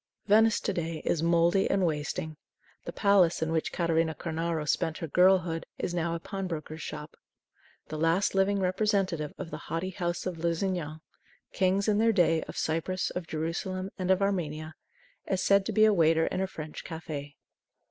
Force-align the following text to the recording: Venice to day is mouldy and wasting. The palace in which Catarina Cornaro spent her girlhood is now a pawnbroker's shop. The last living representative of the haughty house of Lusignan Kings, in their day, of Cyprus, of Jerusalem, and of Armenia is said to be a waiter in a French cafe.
Venice 0.25 0.59
to 0.61 0.73
day 0.73 1.03
is 1.05 1.21
mouldy 1.21 1.69
and 1.69 1.85
wasting. 1.85 2.35
The 2.85 2.91
palace 2.91 3.43
in 3.43 3.51
which 3.51 3.71
Catarina 3.71 4.15
Cornaro 4.15 4.67
spent 4.67 4.97
her 4.97 5.07
girlhood 5.07 5.63
is 5.77 5.93
now 5.93 6.15
a 6.15 6.19
pawnbroker's 6.19 6.81
shop. 6.81 7.15
The 7.89 7.99
last 7.99 8.33
living 8.33 8.57
representative 8.59 9.31
of 9.37 9.51
the 9.51 9.57
haughty 9.69 9.91
house 9.91 10.25
of 10.25 10.39
Lusignan 10.39 11.01
Kings, 11.53 11.87
in 11.87 11.99
their 11.99 12.11
day, 12.13 12.41
of 12.45 12.57
Cyprus, 12.57 13.11
of 13.11 13.27
Jerusalem, 13.27 13.91
and 13.99 14.09
of 14.09 14.23
Armenia 14.23 14.73
is 15.29 15.43
said 15.43 15.67
to 15.67 15.71
be 15.71 15.85
a 15.85 15.93
waiter 15.93 16.25
in 16.25 16.41
a 16.41 16.47
French 16.47 16.83
cafe. 16.83 17.35